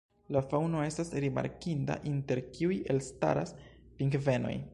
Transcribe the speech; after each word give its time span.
La 0.35 0.41
faŭno 0.53 0.79
estas 0.85 1.11
rimarkinda, 1.25 1.99
inter 2.13 2.43
kiuj 2.57 2.79
elstaras 2.95 3.55
pingvenoj. 4.01 4.57